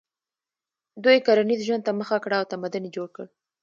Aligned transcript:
دوی 1.03 1.17
کرنیز 1.25 1.59
ژوند 1.67 1.83
ته 1.87 1.91
مخه 1.99 2.17
کړه 2.23 2.35
او 2.39 2.49
تمدن 2.51 2.83
یې 2.85 2.91
جوړ 2.95 3.07
کړ. 3.15 3.25